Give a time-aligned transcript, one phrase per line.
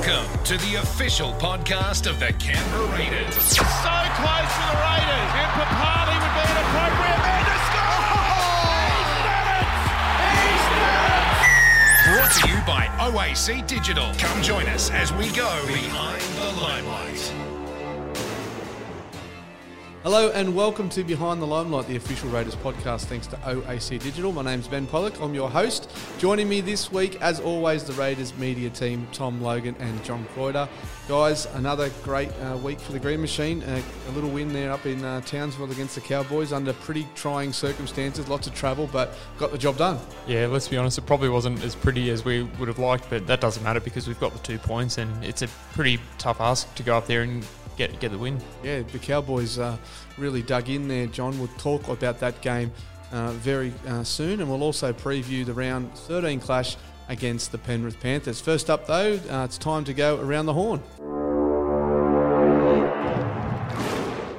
[0.00, 3.34] Welcome to the official podcast of the Canberra Raiders.
[3.34, 5.30] So close for the Raiders.
[5.36, 8.08] And Papalii would be an appropriate man to score.
[8.96, 9.76] He's done it!
[12.16, 14.08] Brought to you by OAC Digital.
[14.16, 17.34] Come join us as we go behind the limelight.
[20.02, 24.32] Hello and welcome to Behind the Limelight, the official Raiders podcast, thanks to OAC Digital.
[24.32, 25.20] My name's Ben Pollock.
[25.20, 25.94] I'm your host.
[26.16, 30.66] Joining me this week, as always, the Raiders media team, Tom Logan and John Croyder.
[31.06, 33.62] Guys, another great uh, week for the Green Machine.
[33.62, 37.52] Uh, a little win there up in uh, Townsville against the Cowboys under pretty trying
[37.52, 39.98] circumstances, lots of travel, but got the job done.
[40.26, 43.26] Yeah, let's be honest, it probably wasn't as pretty as we would have liked, but
[43.26, 46.74] that doesn't matter because we've got the two points and it's a pretty tough ask
[46.76, 47.44] to go up there and
[47.80, 48.38] get get the win.
[48.62, 49.78] Yeah, the Cowboys uh,
[50.18, 51.38] really dug in there, John.
[51.38, 52.70] We'll talk about that game
[53.10, 56.76] uh, very uh, soon, and we'll also preview the round 13 clash
[57.08, 58.38] against the Penrith Panthers.
[58.38, 60.82] First up, though, uh, it's time to go around the horn.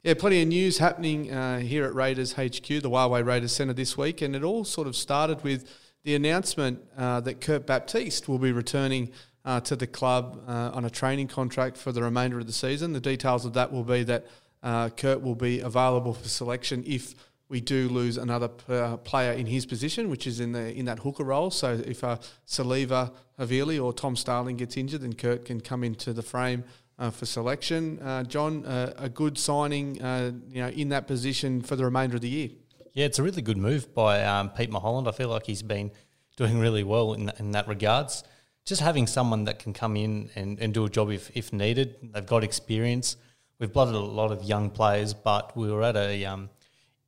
[0.03, 3.97] Yeah, plenty of news happening uh, here at Raiders HQ, the Huawei Raiders Centre this
[3.97, 5.67] week, and it all sort of started with
[6.03, 9.11] the announcement uh, that Kurt Baptiste will be returning
[9.45, 12.93] uh, to the club uh, on a training contract for the remainder of the season.
[12.93, 14.27] The details of that will be that
[14.63, 17.15] uh, Kurt will be available for selection if
[17.49, 20.85] we do lose another p- uh, player in his position, which is in the in
[20.85, 21.51] that hooker role.
[21.51, 26.13] So if uh, Siliva Havili or Tom Starling gets injured, then Kurt can come into
[26.13, 26.63] the frame
[26.97, 27.99] uh, for selection.
[27.99, 32.15] Uh, John, uh, a good signing, uh, you know, in that position for the remainder
[32.15, 32.49] of the year.
[32.93, 35.07] Yeah, it's a really good move by um, Pete Mulholland.
[35.07, 35.91] I feel like he's been
[36.37, 38.23] doing really well in, in that regards.
[38.65, 41.95] Just having someone that can come in and, and do a job if, if needed.
[42.13, 43.17] They've got experience.
[43.59, 46.49] We've blooded a lot of young players, but we were at a um,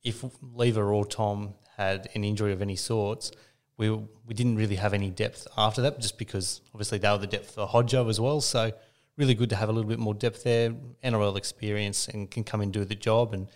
[0.02, 3.32] if Lever or Tom had an injury of any sorts,
[3.76, 7.26] we we didn't really have any depth after that, just because obviously they were the
[7.26, 8.40] depth for Hodjo as well.
[8.40, 8.72] So
[9.16, 12.60] really good to have a little bit more depth there, NRL experience, and can come
[12.60, 13.34] and do the job.
[13.34, 13.48] And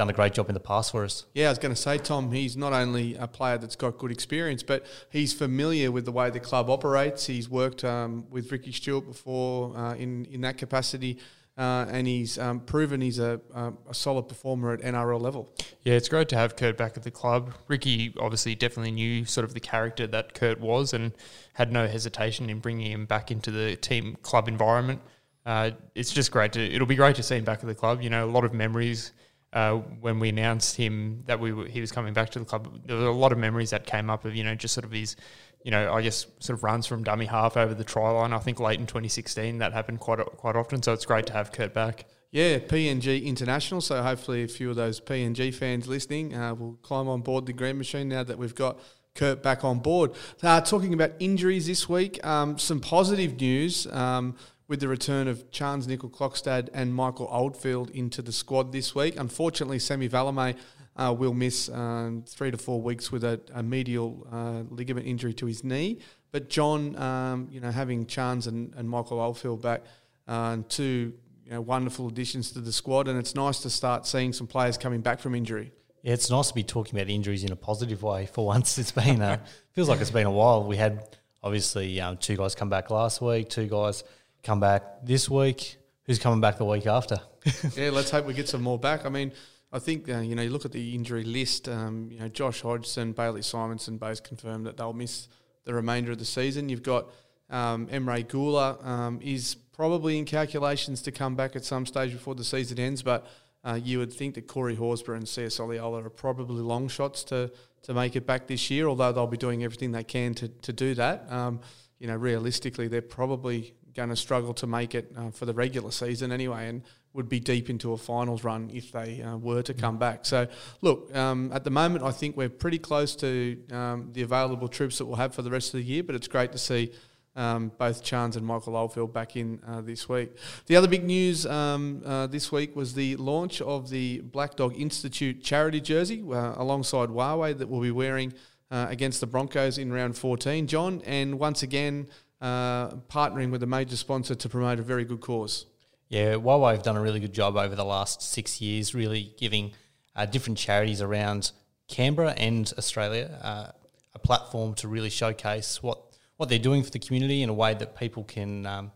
[0.00, 1.26] done a great job in the past for us.
[1.34, 4.10] Yeah, I was going to say, Tom, he's not only a player that's got good
[4.10, 7.26] experience, but he's familiar with the way the club operates.
[7.26, 11.18] He's worked um, with Ricky Stuart before uh, in, in that capacity.
[11.58, 15.52] Uh, and he's um, proven he's a, um, a solid performer at NRL level.
[15.84, 17.52] Yeah, it's great to have Kurt back at the club.
[17.68, 21.12] Ricky obviously definitely knew sort of the character that Kurt was and
[21.52, 25.02] had no hesitation in bringing him back into the team club environment.
[25.44, 26.60] Uh, it's just great to.
[26.62, 28.00] It'll be great to see him back at the club.
[28.00, 29.12] You know, a lot of memories
[29.52, 32.82] uh, when we announced him that we were, he was coming back to the club.
[32.86, 34.92] There were a lot of memories that came up of you know just sort of
[34.92, 35.16] his,
[35.64, 38.32] you know, I guess sort of runs from dummy half over the try line.
[38.32, 40.82] I think late in 2016 that happened quite quite often.
[40.82, 42.04] So it's great to have Kurt back.
[42.30, 43.80] Yeah, PNG International.
[43.80, 47.52] So hopefully a few of those PNG fans listening uh, will climb on board the
[47.52, 48.78] Green Machine now that we've got
[49.16, 50.12] Kurt back on board.
[50.40, 53.88] Uh, talking about injuries this week, um, some positive news.
[53.88, 54.36] Um,
[54.70, 59.16] with the return of Charnze Nicoll-Klokstad and Michael Oldfield into the squad this week.
[59.18, 60.54] Unfortunately, Semi Valemei
[60.94, 65.34] uh, will miss um, three to four weeks with a, a medial uh, ligament injury
[65.34, 65.98] to his knee.
[66.30, 69.82] But John, um, you know, having Charnze and, and Michael Oldfield back,
[70.28, 71.14] uh, two
[71.44, 74.78] you know, wonderful additions to the squad, and it's nice to start seeing some players
[74.78, 75.72] coming back from injury.
[76.04, 78.78] Yeah, it's nice to be talking about injuries in a positive way for once.
[78.78, 79.38] It's been uh,
[79.72, 80.62] feels like it's been a while.
[80.62, 84.04] We had obviously um, two guys come back last week, two guys
[84.42, 85.76] come back this week.
[86.04, 87.20] Who's coming back the week after?
[87.76, 89.06] yeah, let's hope we get some more back.
[89.06, 89.32] I mean,
[89.72, 91.68] I think uh, you know you look at the injury list.
[91.68, 95.28] Um, you know, Josh Hodgson, Bailey Simonsson both confirmed that they'll miss
[95.64, 96.68] the remainder of the season.
[96.68, 97.10] You've got
[97.48, 102.34] um, Emre Guler um, is probably in calculations to come back at some stage before
[102.34, 103.26] the season ends, but
[103.64, 107.52] uh, you would think that Corey Horsburgh and Sia Soliola are probably long shots to
[107.82, 108.88] to make it back this year.
[108.88, 111.30] Although they'll be doing everything they can to to do that.
[111.30, 111.60] Um,
[111.98, 115.90] you know, realistically, they're probably going to struggle to make it uh, for the regular
[115.90, 119.74] season anyway, and would be deep into a finals run if they uh, were to
[119.74, 120.24] come back.
[120.24, 120.46] So,
[120.80, 124.98] look, um, at the moment, I think we're pretty close to um, the available troops
[124.98, 126.92] that we'll have for the rest of the year, but it's great to see.
[127.36, 130.32] Um, both Charnze and Michael Oldfield back in uh, this week.
[130.66, 134.74] The other big news um, uh, this week was the launch of the Black Dog
[134.76, 138.34] Institute charity jersey uh, alongside Huawei that we'll be wearing
[138.70, 140.66] uh, against the Broncos in round 14.
[140.66, 142.08] John, and once again,
[142.40, 145.66] uh, partnering with a major sponsor to promote a very good cause.
[146.08, 149.72] Yeah, Huawei have done a really good job over the last six years, really giving
[150.16, 151.52] uh, different charities around
[151.86, 153.66] Canberra and Australia uh,
[154.14, 156.00] a platform to really showcase what,
[156.36, 158.92] what they're doing for the community in a way that people can um,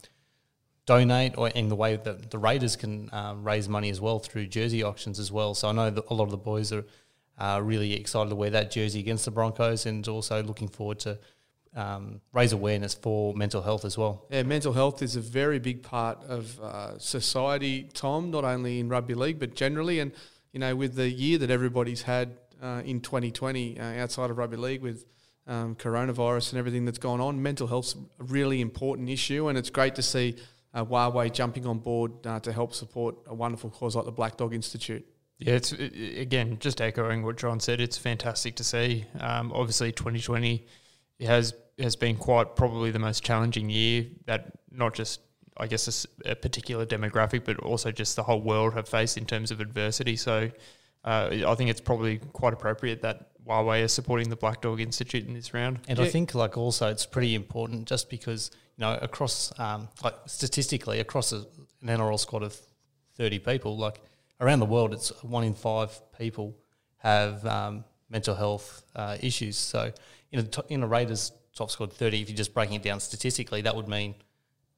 [0.87, 4.47] donate, or in the way that the Raiders can um, raise money as well through
[4.47, 5.55] jersey auctions as well.
[5.55, 6.85] So I know a lot of the boys are
[7.39, 11.19] uh, really excited to wear that jersey against the Broncos, and also looking forward to
[11.75, 14.27] um, raise awareness for mental health as well.
[14.31, 18.89] Yeah, mental health is a very big part of uh, society, Tom, not only in
[18.89, 20.01] rugby league, but generally.
[20.01, 20.13] And,
[20.53, 24.57] you know, with the year that everybody's had uh, in 2020 uh, outside of rugby
[24.57, 25.05] league with
[25.47, 29.49] um, coronavirus and everything that's gone on, mental health's a really important issue.
[29.49, 30.37] And it's great to see
[30.73, 34.37] uh, Huawei jumping on board uh, to help support a wonderful cause like the Black
[34.37, 35.05] Dog Institute.
[35.39, 37.81] Yeah, it's again just echoing what John said.
[37.81, 39.05] It's fantastic to see.
[39.19, 40.65] Um, obviously, 2020
[41.21, 45.21] has has been quite probably the most challenging year that not just
[45.57, 49.25] I guess a, a particular demographic, but also just the whole world have faced in
[49.25, 50.17] terms of adversity.
[50.17, 50.51] So
[51.05, 55.27] uh, I think it's probably quite appropriate that Huawei is supporting the Black Dog Institute
[55.27, 55.81] in this round.
[55.87, 56.05] And yeah.
[56.05, 61.01] I think like also it's pretty important just because you know across um, like statistically
[61.01, 61.47] across a,
[61.83, 62.57] an NRL squad of
[63.17, 64.01] thirty people, like
[64.41, 66.57] around the world, it's one in five people
[66.99, 69.57] have um, mental health uh, issues.
[69.57, 69.93] So
[70.33, 73.63] in a, in a Raiders top scored 30, if you're just breaking it down statistically,
[73.63, 74.15] that would mean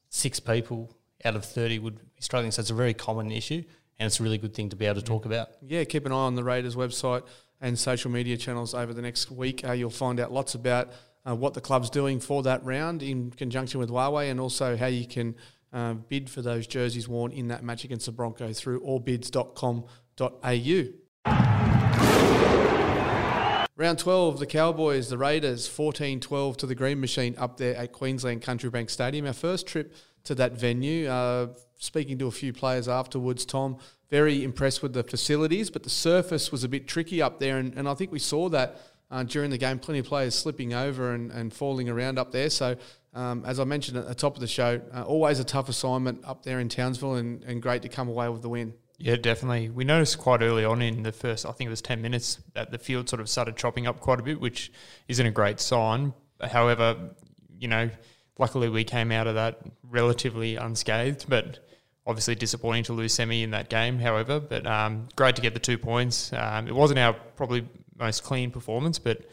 [0.08, 2.52] six people out of 30 would be struggling.
[2.52, 3.62] So it's a very common issue
[3.99, 5.49] and it's a really good thing to be able to talk about.
[5.62, 7.23] Yeah, keep an eye on the Raiders website
[7.61, 9.67] and social media channels over the next week.
[9.67, 10.93] Uh, you'll find out lots about
[11.26, 14.87] uh, what the club's doing for that round in conjunction with Huawei and also how
[14.87, 15.34] you can–
[15.76, 21.06] uh, bid for those jerseys worn in that match against the Broncos through allbids.com.au.
[23.78, 27.93] Round 12, the Cowboys, the Raiders, 14 12 to the Green Machine up there at
[27.93, 29.26] Queensland Country Bank Stadium.
[29.26, 29.94] Our first trip
[30.25, 31.08] to that venue.
[31.08, 33.76] Uh, speaking to a few players afterwards, Tom,
[34.08, 37.58] very impressed with the facilities, but the surface was a bit tricky up there.
[37.58, 38.81] And, and I think we saw that
[39.11, 42.49] uh, during the game, plenty of players slipping over and, and falling around up there.
[42.49, 42.76] So
[43.12, 46.25] um, as I mentioned at the top of the show, uh, always a tough assignment
[46.25, 48.72] up there in Townsville and, and great to come away with the win.
[48.98, 49.69] Yeah, definitely.
[49.69, 52.70] We noticed quite early on in the first, I think it was 10 minutes, that
[52.70, 54.72] the field sort of started chopping up quite a bit, which
[55.08, 56.14] isn't a great sign.
[56.40, 57.10] However,
[57.58, 57.90] you know,
[58.38, 61.58] luckily we came out of that relatively unscathed, but
[62.06, 64.40] obviously disappointing to lose semi in that game, however.
[64.40, 66.32] But um, great to get the two points.
[66.32, 69.28] Um, it wasn't our probably most clean performance, but,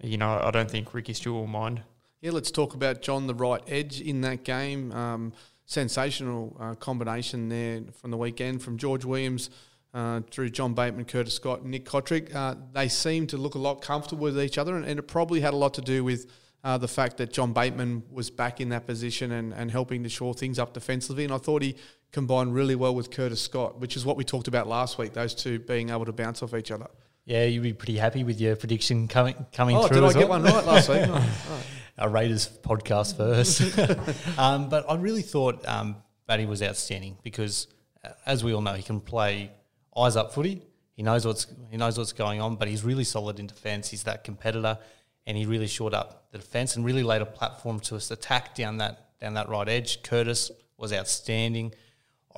[0.00, 1.82] you know, I don't think Ricky Stuart will mind.
[2.20, 4.92] Yeah, let's talk about John the right edge in that game.
[4.92, 5.32] Um,
[5.68, 9.50] sensational uh, combination there from the weekend from George Williams
[9.92, 12.34] uh, through John Bateman, Curtis Scott, Nick Cotric.
[12.34, 15.40] Uh, they seem to look a lot comfortable with each other, and, and it probably
[15.40, 16.30] had a lot to do with
[16.64, 20.08] uh, the fact that John Bateman was back in that position and, and helping to
[20.08, 21.24] shore things up defensively.
[21.24, 21.76] And I thought he
[22.12, 25.34] combined really well with Curtis Scott, which is what we talked about last week, those
[25.34, 26.88] two being able to bounce off each other.
[27.28, 29.96] Yeah, you'd be pretty happy with your prediction coming coming oh, through.
[29.96, 30.14] Did I well.
[30.14, 31.06] get one right last week?
[32.00, 34.38] Oh, a Raiders podcast first.
[34.38, 35.96] um, but I really thought um,
[36.26, 37.66] Batty was outstanding because,
[38.04, 39.50] uh, as we all know, he can play
[39.96, 40.62] eyes up footy.
[40.94, 43.90] He knows what's he knows what's going on, but he's really solid in defence.
[43.90, 44.78] He's that competitor,
[45.26, 48.54] and he really shored up the defence and really laid a platform to us attack
[48.54, 50.02] down that down that right edge.
[50.02, 51.74] Curtis was outstanding.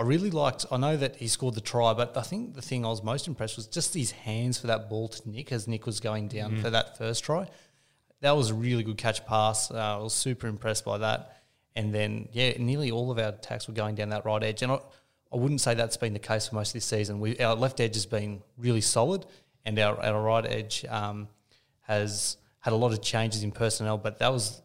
[0.00, 0.66] I really liked.
[0.72, 3.28] I know that he scored the try, but I think the thing I was most
[3.28, 6.52] impressed was just his hands for that ball to Nick as Nick was going down
[6.52, 6.62] mm.
[6.62, 7.46] for that first try
[8.20, 9.70] that was a really good catch pass.
[9.70, 11.36] Uh, I was super impressed by that.
[11.76, 14.62] And then, yeah, nearly all of our attacks were going down that right edge.
[14.62, 14.78] And I,
[15.32, 17.20] I wouldn't say that's been the case for most of this season.
[17.20, 19.24] We, our left edge has been really solid,
[19.64, 21.28] and our, our right edge um,
[21.82, 24.60] has had a lot of changes in personnel, but that was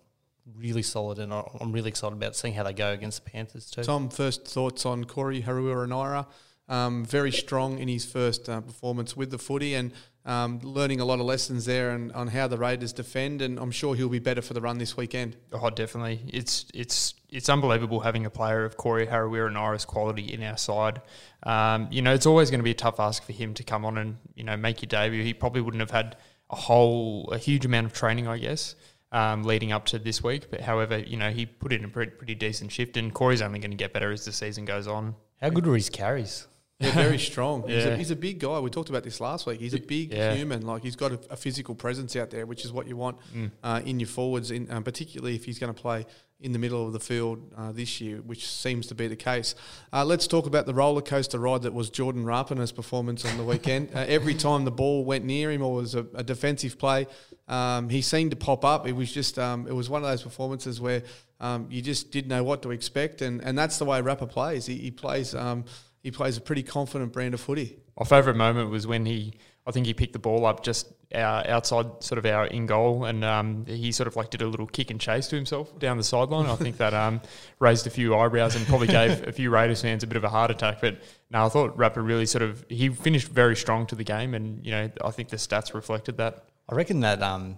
[0.58, 3.84] really solid, and I'm really excited about seeing how they go against the Panthers too.
[3.84, 6.28] Tom, first thoughts on Corey Harawira-Naera?
[6.68, 9.92] Um, very strong in his first uh, performance with the footy, and
[10.26, 13.70] um, learning a lot of lessons there and on how the Raiders defend, and I'm
[13.70, 15.38] sure he'll be better for the run this weekend.
[15.54, 16.22] Oh, definitely.
[16.28, 21.02] It's it's it's unbelievable having a player of Corey Harawira-Naera's quality in our side.
[21.44, 23.86] Um, you know, it's always going to be a tough ask for him to come
[23.86, 25.22] on and you know make your debut.
[25.22, 26.18] He probably wouldn't have had
[26.50, 28.76] a whole a huge amount of training, I guess.
[29.12, 32.12] Um, leading up to this week, but however, you know he put in a pretty,
[32.12, 35.16] pretty decent shift, and Corey's only going to get better as the season goes on.
[35.42, 36.48] How good were his carries?
[36.80, 37.64] Yeah, very strong.
[37.68, 37.76] yeah.
[37.76, 38.60] He's, a, he's a big guy.
[38.60, 39.62] We talked about this last week.
[39.62, 40.34] He's a big yeah.
[40.34, 40.66] human.
[40.66, 43.50] Like he's got a, a, physical presence out there, which is what you want mm.
[43.64, 46.06] uh, in your forwards, in, um, particularly if he's going to play
[46.42, 49.56] in the middle of the field uh, this year, which seems to be the case.
[49.94, 53.44] Uh, let's talk about the roller coaster ride that was Jordan Rapana's performance on the
[53.44, 53.90] weekend.
[53.96, 57.08] Uh, every time the ball went near him or was a, a defensive play,
[57.48, 58.86] um, he seemed to pop up.
[58.86, 61.04] It was just um, it was one of those performances where
[61.40, 64.66] um, you just didn't know what to expect, and, and that's the way Rapper plays.
[64.66, 65.64] He, he plays um,
[66.06, 67.80] he plays a pretty confident brand of footy.
[68.00, 69.34] My favourite moment was when he,
[69.66, 73.06] I think he picked the ball up just uh, outside sort of our in goal,
[73.06, 75.98] and um, he sort of like did a little kick and chase to himself down
[75.98, 76.46] the sideline.
[76.46, 77.22] I think that um,
[77.58, 80.30] raised a few eyebrows and probably gave a few Raiders fans a bit of a
[80.30, 80.80] heart attack.
[80.80, 81.00] But
[81.32, 84.64] no, I thought Rapper really sort of he finished very strong to the game, and
[84.64, 86.46] you know I think the stats reflected that.
[86.70, 87.58] I reckon that um,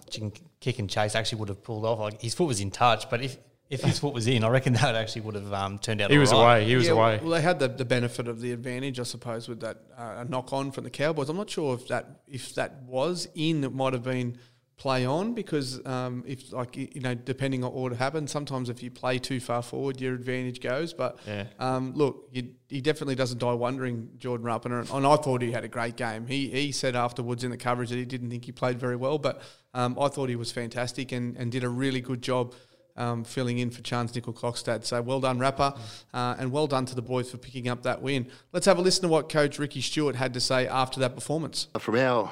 [0.61, 1.99] kick and chase actually would have pulled off.
[1.99, 3.37] Like his foot was in touch, but if
[3.69, 6.09] if his foot was in, I reckon that actually would have um, turned out.
[6.11, 6.57] He was all right.
[6.59, 6.65] away.
[6.65, 7.19] He was Yeah, away.
[7.21, 10.53] Well, they had the, the benefit of the advantage, I suppose, with that uh, knock
[10.53, 11.29] on from the Cowboys.
[11.29, 14.37] I'm not sure if that if that was in, it might have been
[14.77, 18.91] play on because um, if like you know, depending on what happened, sometimes if you
[18.91, 20.93] play too far forward, your advantage goes.
[20.93, 21.45] But Yeah.
[21.59, 25.51] um, look, you, he definitely doesn't die wondering, Jordan Rapana, and, and I thought he
[25.51, 26.27] had a great game.
[26.27, 29.17] He he said afterwards in the coverage that he didn't think he played very well,
[29.17, 29.41] but
[29.73, 32.53] um, I thought he was fantastic and, and did a really good job
[32.97, 34.83] um, filling in for Charnze Nicoll.
[34.83, 35.73] So well done, Rapper,
[36.13, 38.27] uh, and well done to the boys for picking up that win.
[38.51, 41.67] Let's have a listen to what Coach Ricky Stuart had to say after that performance.
[41.79, 42.29] From our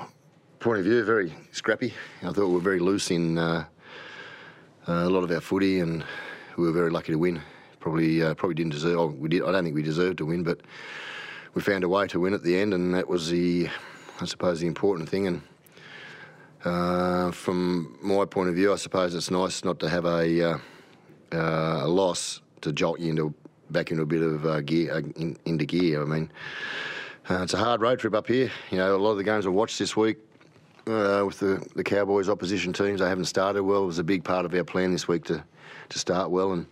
[0.60, 1.94] point of view, very scrappy.
[2.24, 3.66] I thought we were very loose in uh,
[4.88, 6.04] uh, a lot of our footy, and
[6.58, 7.42] we were very lucky to win.
[7.80, 8.98] Probably, uh, probably didn't deserve.
[8.98, 9.44] Oh, we did.
[9.44, 10.62] I don't think we deserved to win, but
[11.54, 13.70] we found a way to win at the end, and that was the,
[14.20, 15.28] I suppose, the important thing.
[15.28, 15.42] And
[16.66, 20.58] uh, from my point of view, I suppose it's nice not to have a, uh,
[21.32, 23.34] uh, a loss to jolt you into
[23.72, 26.02] back into a bit of uh, gear, in, into gear.
[26.02, 26.32] I mean.
[27.28, 28.52] It's a hard road trip up here.
[28.70, 30.18] You know, a lot of the games I've watched this week
[30.86, 33.82] uh, with the, the Cowboys opposition teams, they haven't started well.
[33.82, 35.44] It was a big part of our plan this week to,
[35.90, 36.54] to start well.
[36.54, 36.68] And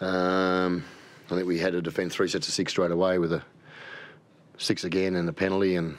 [0.00, 0.84] um,
[1.26, 3.42] I think we had to defend three sets of six straight away with a
[4.56, 5.76] six again and a penalty.
[5.76, 5.98] And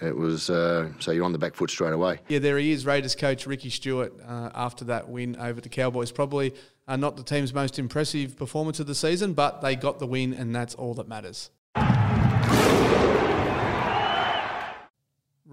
[0.00, 2.20] it was, uh, so you're on the back foot straight away.
[2.28, 6.12] Yeah, there he is, Raiders coach Ricky Stuart uh, after that win over the Cowboys.
[6.12, 6.54] Probably
[6.86, 10.32] uh, not the team's most impressive performance of the season, but they got the win,
[10.34, 11.50] and that's all that matters.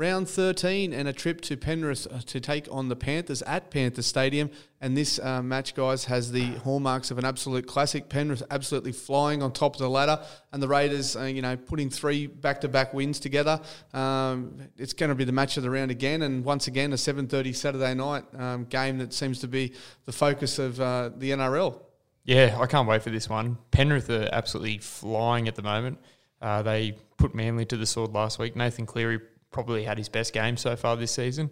[0.03, 4.05] Round 13 and a trip to Penrith uh, to take on the Panthers at Panthers
[4.05, 4.51] Stadium.
[4.81, 8.09] And this uh, match, guys, has the hallmarks of an absolute classic.
[8.09, 10.19] Penrith absolutely flying on top of the ladder,
[10.51, 13.61] and the Raiders, uh, you know, putting three back-to-back wins together.
[13.93, 16.97] Um, it's going to be the match of the round again, and once again, a
[16.97, 19.71] 7:30 Saturday night um, game that seems to be
[20.03, 21.79] the focus of uh, the NRL.
[22.25, 23.57] Yeah, I can't wait for this one.
[23.71, 25.97] Penrith are absolutely flying at the moment.
[26.41, 28.57] Uh, they put Manly to the sword last week.
[28.57, 29.21] Nathan Cleary
[29.53, 31.49] probably had his best game so far this season.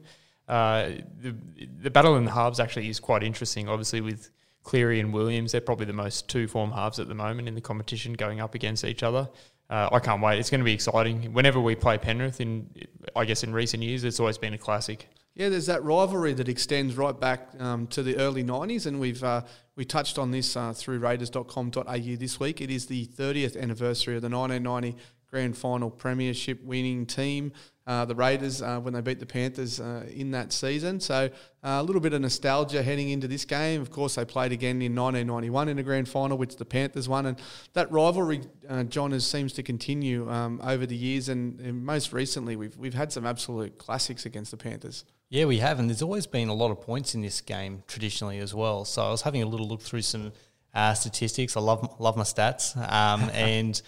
[0.47, 0.89] Uh,
[1.21, 1.35] the
[1.81, 3.69] the battle in the halves actually is quite interesting.
[3.69, 4.29] Obviously, with
[4.63, 7.61] Cleary and Williams, they're probably the most two form halves at the moment in the
[7.61, 9.29] competition, going up against each other.
[9.69, 10.37] Uh, I can't wait.
[10.39, 11.31] It's going to be exciting.
[11.31, 12.69] Whenever we play Penrith, in
[13.15, 15.07] I guess in recent years, it's always been a classic.
[15.33, 19.23] Yeah, there's that rivalry that extends right back um, to the early 90s, and we've
[19.23, 19.43] uh,
[19.77, 22.59] we touched on this uh, through Raiders.com.au this week.
[22.59, 24.97] It is the 30th anniversary of the 1990
[25.29, 27.53] Grand Final Premiership winning team,
[27.87, 30.99] uh, the Raiders, uh, when they beat the Panthers uh, in that season.
[30.99, 31.29] So
[31.63, 33.81] uh, a little bit of nostalgia heading into this game.
[33.81, 37.25] Of course, they played again in 1991 in a Grand Final, which the Panthers won,
[37.25, 37.39] and
[37.73, 41.29] that rivalry, uh, John, seems to continue um, over the years.
[41.29, 45.03] And, and most recently, we've we've had some absolute classics against the Panthers.
[45.29, 48.39] Yeah, we have, and there's always been a lot of points in this game traditionally
[48.39, 48.83] as well.
[48.85, 50.33] So I was having a little look through some
[50.73, 51.57] uh, statistics.
[51.57, 53.81] I love love my stats, um, and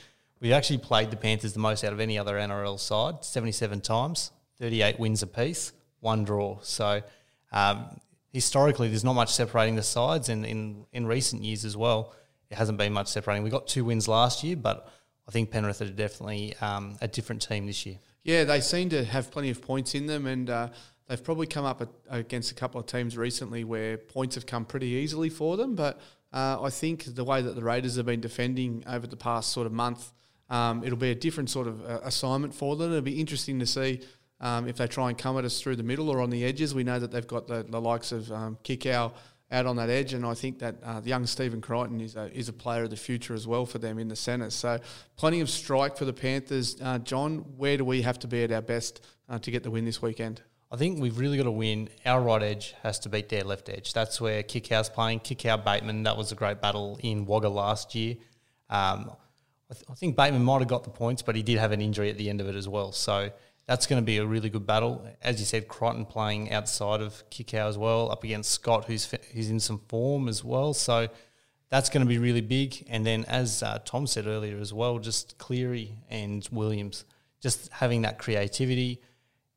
[0.44, 4.32] we've actually played the Panthers the most out of any other NRL side, 77 times,
[4.60, 5.72] 38 wins apiece,
[6.02, 6.60] one draw.
[6.62, 7.02] So
[7.54, 8.00] um,
[8.34, 12.14] historically, there's not much separating the sides, and in in recent years as well,
[12.52, 13.44] it hasn't been much separating.
[13.44, 14.92] We got two wins last year, but
[15.28, 17.98] I think Penrith are definitely um, a different team this year.
[18.24, 20.70] Yeah, they seem to have plenty of points in them, and uh,
[21.08, 24.88] they've probably come up against a couple of teams recently where points have come pretty
[24.88, 25.76] easily for them.
[25.76, 26.02] But
[26.34, 29.68] uh, I think the way that the Raiders have been defending over the past sort
[29.68, 30.12] of month,
[30.54, 32.92] um, it'll be a different sort of uh, assignment for them.
[32.92, 34.02] It'll be interesting to see
[34.40, 36.76] um, if they try and come at us through the middle or on the edges.
[36.76, 39.14] We know that they've got the, the likes of um, Kikau
[39.52, 42.32] out on that edge, and I think that uh, the young Stephen Crichton is a,
[42.38, 44.52] is a player of the future as well for them in the centre.
[44.52, 44.80] So
[45.16, 46.78] plenty of strike for the Panthers.
[46.80, 49.72] Uh, John, where do we have to be at our best uh, to get the
[49.72, 50.44] win this weekend?
[50.72, 51.90] I think we've really got to win.
[52.06, 53.92] Our right edge has to beat their left edge.
[53.94, 55.22] That's where Kikau's playing.
[55.22, 58.18] Kikau Bateman, that was a great battle in Wagga last year.
[58.70, 59.12] Um,
[59.70, 61.82] I, th- I think Bateman might have got the points, but he did have an
[61.82, 62.92] injury at the end of it as well.
[62.92, 63.32] So
[63.66, 65.08] that's going to be a really good battle.
[65.22, 69.50] As you said, Crichton playing outside of Kikau as well, up against Scott, who's who's
[69.50, 70.74] in some form as well.
[70.74, 71.08] So
[71.70, 72.86] that's going to be really big.
[72.90, 77.06] And then, as uh, Tom said earlier as well, just Cleary and Williams,
[77.42, 79.02] just having that creativity,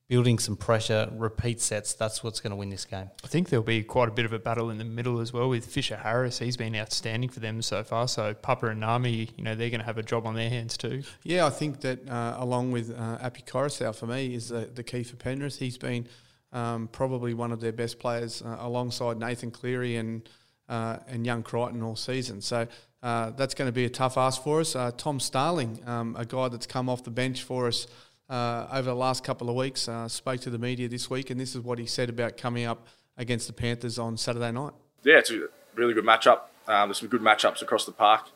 [0.09, 1.95] building some pressure, repeat sets.
[1.95, 3.11] That's what's going to win this game.
[3.25, 5.49] I think there'll be quite a bit of a battle in the middle as well
[5.49, 6.39] with Fisher Harris.
[6.39, 8.07] He's been outstanding for them so far.
[8.07, 10.77] So Papa and Nami, you know, they're going to have a job on their hands
[10.77, 11.03] too.
[11.25, 14.85] Yeah, I think that uh, along with uh, Api Koroisau for me is the, the
[14.85, 15.59] key for Penrith.
[15.59, 16.07] He's been
[16.53, 20.29] um, probably one of their best players uh, alongside Nathan Cleary and
[20.69, 22.41] uh, and young Crichton all season.
[22.41, 22.67] So
[23.03, 24.75] uh, that's going to be a tough ask for us.
[24.75, 27.87] Uh, Tom Starling, um, a guy that's come off the bench for us
[28.29, 29.89] uh, over the last couple of weeks.
[29.89, 32.65] Uh, spoke to the media this week, and this is what he said about coming
[32.65, 34.73] up against the Panthers on Saturday night.
[35.03, 36.41] Yeah, it's a really good matchup.
[36.67, 38.27] Um, there's some good matchups across the park.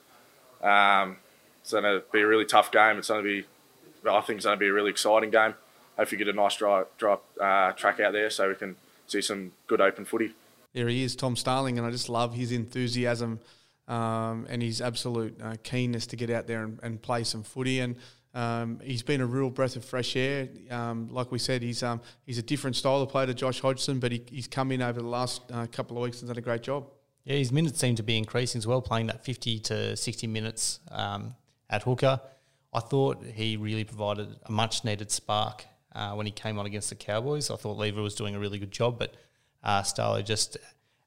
[0.63, 1.17] Um,
[1.63, 2.99] it's going to be a really tough game.
[2.99, 3.47] It's going to be,
[4.09, 5.55] I think, it's going to be a really exciting game.
[5.97, 9.53] Hopefully, get a nice dry, dry uh, track out there so we can see some
[9.67, 10.35] good open footy.
[10.73, 13.41] There he is, Tom Starling, and I just love his enthusiasm
[13.89, 17.81] um, and his absolute uh, keenness to get out there and, and play some footy.
[17.81, 17.97] And
[18.35, 20.49] um, he's been a real breath of fresh air.
[20.71, 23.99] Um, like we said, he's um, he's a different style of player to Josh Hodgson,
[23.99, 26.43] but he, he's come in over the last uh, couple of weeks and done a
[26.43, 26.87] great job.
[27.25, 30.81] Yeah, his minutes seem to be increasing as well, playing that 50 to 60 minutes
[30.91, 31.35] um,
[31.69, 32.21] at hooker.
[32.73, 36.89] I thought he really provided a much needed spark uh, when he came on against
[36.89, 37.51] the Cowboys.
[37.51, 39.15] I thought Lever was doing a really good job, but
[39.63, 39.83] uh,
[40.23, 40.57] just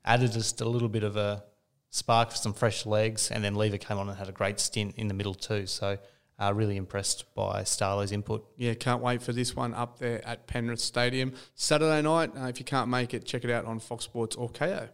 [0.05, 1.43] added just a little bit of a
[1.89, 4.95] spark for some fresh legs, and then Lever came on and had a great stint
[4.97, 5.65] in the middle too.
[5.67, 5.97] So
[6.39, 8.45] uh, really impressed by Starlo's input.
[8.57, 12.31] Yeah, can't wait for this one up there at Penrith Stadium Saturday night.
[12.35, 14.89] Uh, if you can't make it, check it out on Fox Sports or Kayo.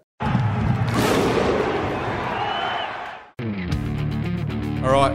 [4.82, 5.14] All right,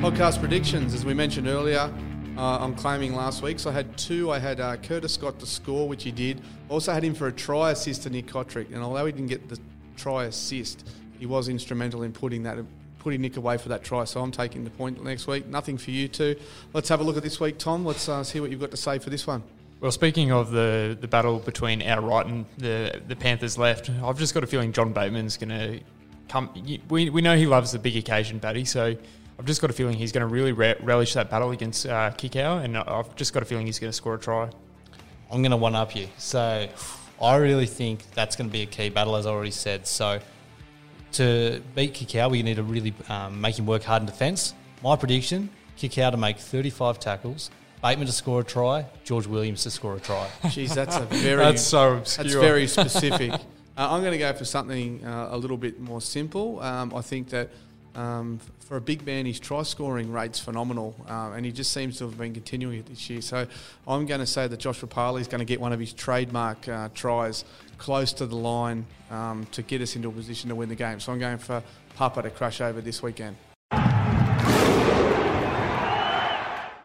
[0.00, 0.94] podcast predictions.
[0.94, 1.92] As we mentioned earlier,
[2.36, 3.58] uh, I'm claiming last week.
[3.58, 4.30] So I had two.
[4.30, 6.40] I had uh, Curtis Scott to score, which he did.
[6.68, 8.72] Also had him for a try assist to Nick Cotric.
[8.72, 9.58] And although he didn't get the
[9.96, 10.88] try assist,
[11.18, 12.58] he was instrumental in putting that
[13.02, 14.04] putting Nick away for that try.
[14.04, 15.46] So I'm taking the point next week.
[15.46, 16.36] Nothing for you two.
[16.72, 17.84] Let's have a look at this week, Tom.
[17.84, 19.42] Let's uh, see what you've got to say for this one.
[19.80, 24.18] Well, speaking of the, the battle between our right and the the Panthers left, I've
[24.18, 25.80] just got a feeling John Bateman's going to
[26.28, 26.50] come.
[26.88, 28.64] We, we know he loves the big occasion, Batty.
[28.64, 28.96] So
[29.38, 32.12] I've just got a feeling he's going to really re- relish that battle against uh,
[32.12, 34.48] Kikau, and I've just got a feeling he's going to score a try.
[35.32, 36.08] I'm going to one up you.
[36.18, 36.68] So
[37.20, 39.86] I really think that's going to be a key battle, as I already said.
[39.86, 40.20] So
[41.14, 44.54] to beat Kikau, we need to really um, make him work hard in defence.
[44.82, 47.50] My prediction: Kikau to make 35 tackles,
[47.82, 50.28] Bateman to score a try, George Williams to score a try.
[50.44, 52.24] Jeez, that's a very That's so obscure.
[52.24, 53.32] That's very specific.
[53.32, 53.38] uh,
[53.76, 56.60] I'm going to go for something uh, a little bit more simple.
[56.60, 57.50] Um, I think that
[57.94, 61.98] um, for a big man, his try scoring rate's phenomenal, uh, and he just seems
[61.98, 63.20] to have been continuing it this year.
[63.20, 63.46] So
[63.86, 66.66] I'm going to say that Josh Papalii is going to get one of his trademark
[66.68, 67.44] uh, tries
[67.78, 71.00] close to the line um, to get us into a position to win the game.
[71.00, 71.62] So I'm going for
[71.96, 73.36] Papa to crush over this weekend.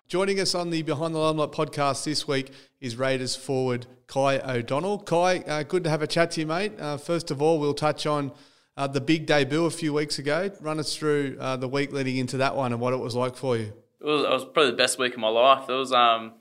[0.08, 5.00] Joining us on the Behind the Limelight podcast this week is Raiders forward Kai O'Donnell.
[5.00, 6.72] Kai, uh, good to have a chat to you, mate.
[6.80, 8.32] Uh, first of all, we'll touch on
[8.78, 10.52] uh, the big debut a few weeks ago.
[10.62, 13.36] Run us through uh, the week leading into that one and what it was like
[13.36, 13.74] for you.
[14.00, 15.68] It was, it was probably the best week of my life.
[15.68, 16.34] It was um,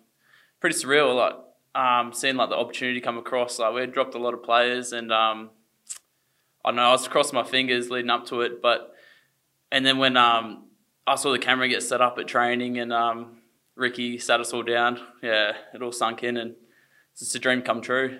[0.60, 1.16] pretty surreal.
[1.16, 1.34] Like
[1.74, 3.58] um, seeing like the opportunity come across.
[3.58, 5.50] Like we had dropped a lot of players, and um,
[6.64, 8.94] I know I was crossing my fingers leading up to it, but
[9.72, 10.66] and then when um,
[11.06, 13.38] I saw the camera get set up at training and um,
[13.74, 16.54] Ricky sat us all down, yeah, it all sunk in, and
[17.12, 18.18] it's just a dream come true.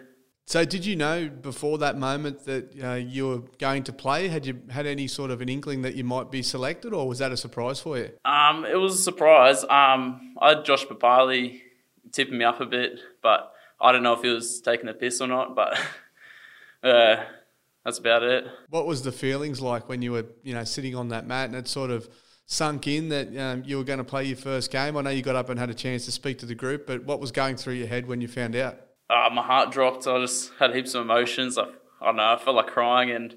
[0.48, 4.28] So, did you know before that moment that uh, you were going to play?
[4.28, 7.18] Had you had any sort of an inkling that you might be selected, or was
[7.18, 8.11] that a surprise for you?
[8.24, 9.64] Um, it was a surprise.
[9.64, 11.62] Um, I had Josh Papalii
[12.12, 15.20] tipping me up a bit, but I don't know if he was taking a piss
[15.20, 15.56] or not.
[15.56, 15.80] But
[16.85, 17.24] uh,
[17.85, 18.44] that's about it.
[18.70, 21.56] What was the feelings like when you were, you know, sitting on that mat and
[21.56, 22.09] it sort of
[22.46, 24.96] sunk in that um, you were going to play your first game?
[24.96, 27.02] I know you got up and had a chance to speak to the group, but
[27.02, 28.86] what was going through your head when you found out?
[29.08, 30.06] Uh, my heart dropped.
[30.06, 31.58] I just had heaps of emotions.
[31.58, 31.64] I,
[32.00, 32.24] I don't know.
[32.24, 33.34] I felt like crying and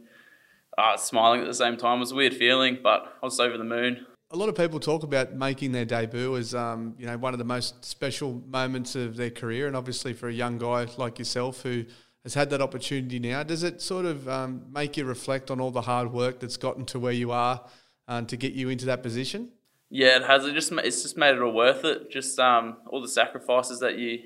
[0.77, 1.97] uh, smiling at the same time.
[1.97, 4.05] It was a weird feeling, but I was over the moon.
[4.31, 7.39] A lot of people talk about making their debut as um, you know one of
[7.39, 11.63] the most special moments of their career, and obviously for a young guy like yourself
[11.63, 11.85] who
[12.23, 15.71] has had that opportunity now, does it sort of um, make you reflect on all
[15.71, 17.65] the hard work that's gotten to where you are
[18.07, 19.49] uh, to get you into that position?
[19.89, 20.45] Yeah, it has.
[20.45, 22.11] It just it's just made it all worth it.
[22.11, 24.19] Just um, all the sacrifices that you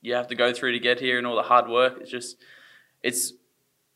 [0.00, 1.98] you have to go through to get here, and all the hard work.
[2.00, 2.36] It's just
[3.02, 3.32] it's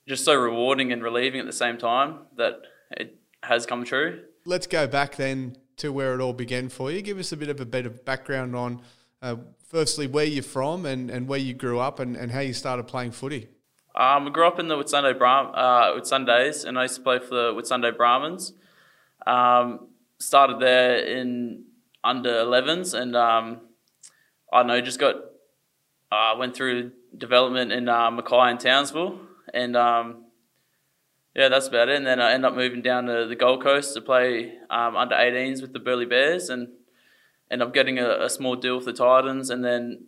[0.08, 4.22] just so rewarding and relieving at the same time that it has come true.
[4.44, 7.02] Let's go back then to where it all began for you.
[7.02, 8.82] Give us a bit of a bit of background on,
[9.20, 9.36] uh,
[9.68, 12.86] firstly, where you're from and, and where you grew up and, and how you started
[12.86, 13.48] playing footy.
[13.94, 17.18] Um, I grew up in the Whitsunday Brahm, uh, Whitsundays, and I used to play
[17.18, 18.52] for the Whitsunday Brahmans.
[19.26, 19.88] Um,
[20.18, 21.64] started there in
[22.02, 23.60] under 11s, and um,
[24.52, 25.16] I don't know, just got
[26.12, 29.18] uh, went through development in uh, Mackay and Townsville,
[29.55, 30.27] and um,
[31.35, 31.96] yeah, that's about it.
[31.96, 35.14] And then I ended up moving down to the Gold Coast to play um, under
[35.14, 36.68] 18s with the Burleigh Bears, and
[37.51, 40.05] end up getting a, a, small deal with the Titans, and then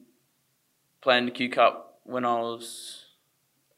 [1.01, 3.07] playing the Q Cup when I was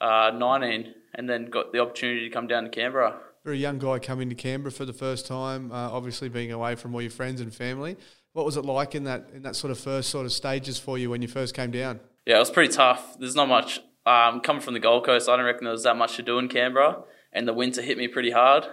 [0.00, 3.20] uh, 19, and then got the opportunity to come down to Canberra.
[3.44, 6.74] For a young guy coming to Canberra for the first time, uh, obviously being away
[6.74, 7.96] from all your friends and family,
[8.32, 10.98] What was it like in that in that sort of first sort of stages for
[10.98, 12.00] you when you first came down?
[12.26, 13.16] Yeah, it was pretty tough.
[13.18, 15.28] There's not much um, coming from the Gold Coast.
[15.28, 17.96] I don't reckon there was that much to do in Canberra, and the winter hit
[17.96, 18.66] me pretty hard.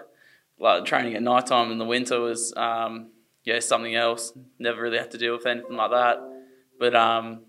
[0.59, 3.11] Like training at night time in the winter was um,
[3.43, 4.33] yeah something else.
[4.57, 6.17] Never really had to deal with anything like that.
[6.79, 7.41] But um,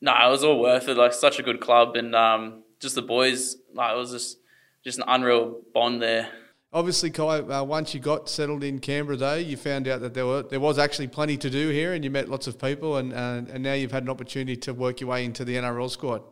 [0.00, 0.96] no, it was all worth it.
[0.96, 3.56] Like such a good club, and um, just the boys.
[3.72, 4.38] Like it was just
[4.84, 6.28] just an unreal bond there.
[6.70, 10.26] Obviously, Kai, uh, once you got settled in Canberra, though, you found out that there
[10.26, 13.14] were there was actually plenty to do here, and you met lots of people, and
[13.14, 16.22] uh, and now you've had an opportunity to work your way into the NRL squad.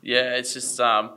[0.00, 1.16] Yeah, it's just um,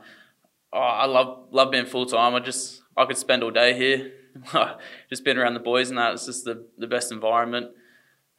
[0.72, 2.34] oh, I love love being full time.
[2.34, 4.12] I just I could spend all day here,
[5.08, 7.70] just being around the boys, and that it's just the the best environment.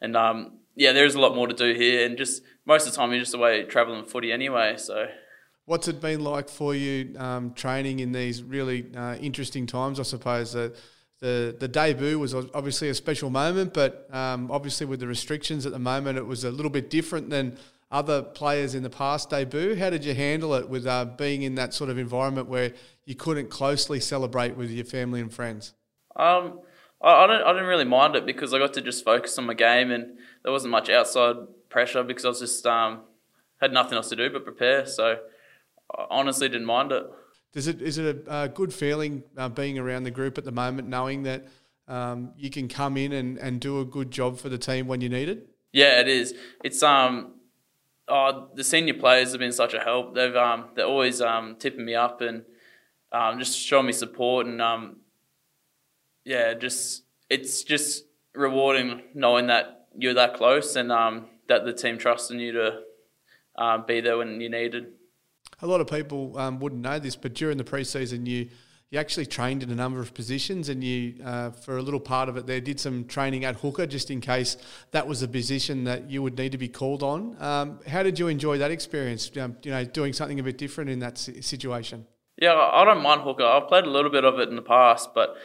[0.02, 2.98] And um, yeah, there's a lot more to do here, and just most of the
[2.98, 4.74] time you're just away traveling footy anyway.
[4.76, 5.06] So
[5.68, 10.00] What's it been like for you um, training in these really uh, interesting times?
[10.00, 10.74] I suppose the,
[11.20, 15.72] the the debut was obviously a special moment, but um, obviously with the restrictions at
[15.72, 17.58] the moment, it was a little bit different than
[17.90, 19.76] other players in the past debut.
[19.76, 22.72] How did you handle it with uh, being in that sort of environment where
[23.04, 25.74] you couldn't closely celebrate with your family and friends?
[26.16, 26.60] Um,
[27.02, 29.44] I, I don't I didn't really mind it because I got to just focus on
[29.44, 31.36] my game and there wasn't much outside
[31.68, 33.00] pressure because I was just um,
[33.60, 34.86] had nothing else to do but prepare.
[34.86, 35.18] So
[35.96, 37.04] I honestly didn't mind it.
[37.52, 40.52] Does it is it a, a good feeling uh, being around the group at the
[40.52, 41.48] moment, knowing that
[41.86, 45.00] um, you can come in and, and do a good job for the team when
[45.00, 45.48] you need it?
[45.72, 46.34] Yeah, it is.
[46.62, 47.34] It's um,
[48.06, 50.14] oh, the senior players have been such a help.
[50.14, 52.44] They've um, they're always um, tipping me up and
[53.12, 54.98] um, just showing me support and um,
[56.24, 61.98] yeah, just it's just rewarding knowing that you're that close and um, that the team
[61.98, 62.80] trusts in you to
[63.56, 64.92] uh, be there when you needed
[65.60, 68.48] a lot of people um, wouldn't know this, but during the preseason, you
[68.90, 72.28] you actually trained in a number of positions, and you uh, for a little part
[72.28, 74.56] of it there did some training at hooker just in case
[74.92, 77.36] that was a position that you would need to be called on.
[77.38, 79.30] Um, how did you enjoy that experience?
[79.36, 82.06] Um, you know, doing something a bit different in that situation.
[82.40, 83.44] Yeah, I don't mind hooker.
[83.44, 85.36] I've played a little bit of it in the past, but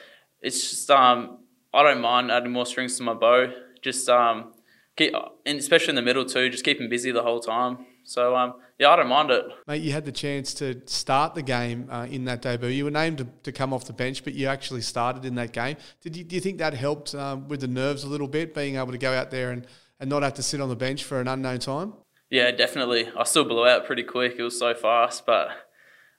[0.41, 1.39] it's just um,
[1.73, 3.51] I don't mind adding more strings to my bow.
[3.81, 4.53] Just um,
[4.95, 5.13] keep,
[5.45, 7.85] and especially in the middle too, just keep keeping busy the whole time.
[8.03, 9.45] So um, yeah, I don't mind it.
[9.67, 12.69] Mate, you had the chance to start the game uh, in that debut.
[12.69, 15.53] You were named to, to, come off the bench, but you actually started in that
[15.53, 15.77] game.
[16.01, 18.75] Did you, do you think that helped um, with the nerves a little bit, being
[18.75, 19.67] able to go out there and,
[19.99, 21.93] and not have to sit on the bench for an unknown time?
[22.29, 23.09] Yeah, definitely.
[23.17, 24.35] I still blew out pretty quick.
[24.37, 25.49] It was so fast, but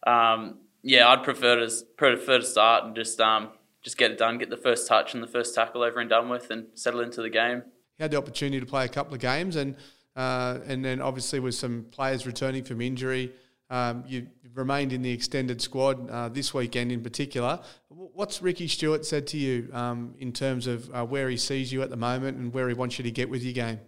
[0.07, 3.51] um, yeah, I'd prefer to prefer to start and just um,
[3.83, 6.29] just get it done, get the first touch and the first tackle over and done
[6.29, 7.63] with, and settle into the game.
[7.99, 9.77] You had the opportunity to play a couple of games, and
[10.17, 13.33] uh, and then obviously with some players returning from injury,
[13.71, 17.61] um, you remained in the extended squad uh, this weekend in particular.
[17.89, 21.83] What's Ricky Stuart said to you um, in terms of uh, where he sees you
[21.83, 23.81] at the moment and where he wants you to get with your game?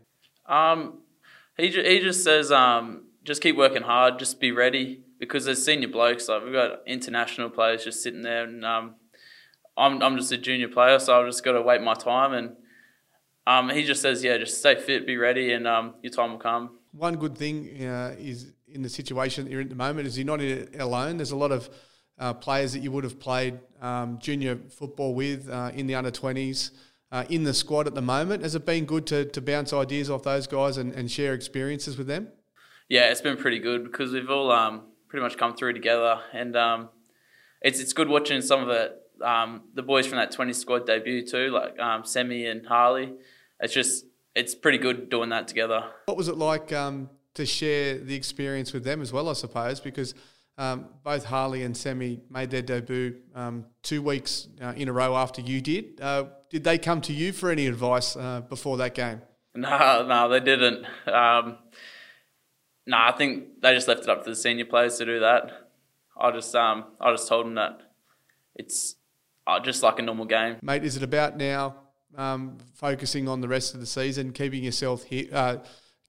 [0.47, 1.01] Um,
[1.57, 5.89] he, he just says um, just keep working hard, just be ready because there's senior
[5.89, 6.29] blokes.
[6.29, 8.95] Like we've got international players just sitting there, and um,
[9.77, 12.57] I'm I'm just a junior player, so I've just got to wait my time and
[13.47, 16.39] um, he just says, yeah, just stay fit, be ready, and um, your time will
[16.39, 16.79] come.
[16.93, 20.19] One good thing uh, is in the situation that you're in at the moment is
[20.19, 21.19] you're not in it alone.
[21.19, 21.71] There's a lot of
[22.19, 26.11] uh, players that you would have played um, junior football with uh, in the under
[26.11, 26.71] 20s.
[27.13, 30.11] Uh, in the squad at the moment, has it been good to, to bounce ideas
[30.11, 32.29] off those guys and, and share experiences with them?
[32.89, 36.57] Yeah, it's been pretty good because we've all um, pretty much come through together, and
[36.57, 36.89] um,
[37.63, 41.25] it's it's good watching some of the um, the boys from that 20 squad debut
[41.25, 43.13] too, like um, Semi and Harley
[43.61, 45.85] it's just it's pretty good doing that together.
[46.07, 49.29] What was it like um, to share the experience with them as well?
[49.29, 50.15] I suppose because
[50.59, 55.17] um, both Harley and Semi made their debut um, two weeks uh, in a row
[55.17, 56.01] after you did.
[56.01, 59.21] Uh, did they come to you for any advice uh, before that game?
[59.55, 60.85] No, no, they didn't.
[61.07, 61.59] Um,
[62.87, 65.71] no, I think they just left it up to the senior players to do that.
[66.19, 67.81] I just, um, I just told them that
[68.55, 68.97] it's
[69.47, 70.57] uh, just like a normal game.
[70.63, 71.75] Mate, is it about now
[72.17, 75.59] um, focusing on the rest of the season, keeping yourself hit, uh,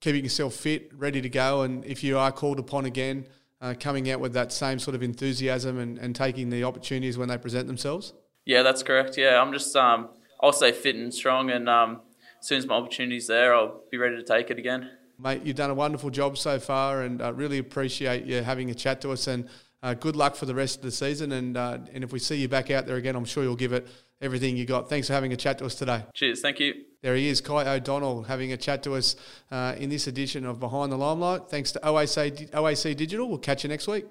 [0.02, 3.26] keeping yourself fit, ready to go, and if you are called upon again,
[3.62, 7.28] uh, coming out with that same sort of enthusiasm and, and taking the opportunities when
[7.28, 8.14] they present themselves.
[8.46, 9.18] Yeah, that's correct.
[9.18, 10.10] Yeah, I'm just um,
[10.42, 12.02] I'll stay fit and strong, and um,
[12.40, 14.90] as soon as my opportunity's there, I'll be ready to take it again.
[15.20, 18.76] Mate, you've done a wonderful job so far, and uh, really appreciate you having a
[18.76, 19.26] chat to us.
[19.26, 19.50] And
[19.84, 21.32] uh, good luck for the rest of the season.
[21.32, 23.74] And uh, and if we see you back out there again, I'm sure you'll give
[23.74, 23.88] it
[24.22, 24.90] everything you got.
[24.90, 26.04] Thanks for having a chat to us today.
[26.14, 26.42] Cheers.
[26.42, 26.74] Thank you.
[27.04, 29.16] There he is, Kai O'Donnell, having a chat to us
[29.52, 31.50] uh, in this edition of Behind the Limelight.
[31.50, 33.30] Thanks to OAC, OAC Digital.
[33.30, 34.06] We'll catch you next week.